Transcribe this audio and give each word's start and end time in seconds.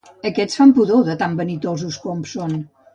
Aquests 0.29 0.57
fan 0.61 0.73
pudor 0.79 1.05
de 1.11 1.17
tan 1.21 1.37
vanitosos 1.45 2.03
com 2.07 2.29
són. 2.37 2.63